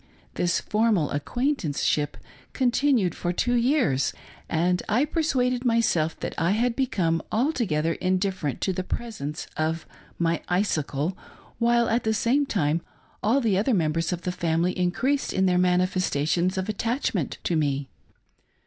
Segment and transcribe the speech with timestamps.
[0.33, 2.17] This for mal acquaintanceship
[2.53, 4.13] continued for two years,
[4.49, 9.85] and I per suaded myself that I had become altogether indifferent to the presence of
[10.17, 11.15] my icicle,
[11.59, 12.81] while at the same time
[13.21, 17.87] all the other members of the family increased in their manifestations of attachment to me.